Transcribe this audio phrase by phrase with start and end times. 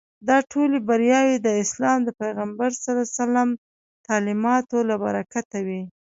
[0.27, 2.69] دا ټولې بریاوې د اسلام د پیغمبر
[4.07, 5.81] تعلیماتو له برکته وې.